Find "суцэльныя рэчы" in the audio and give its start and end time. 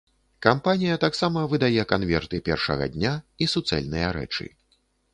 3.57-4.53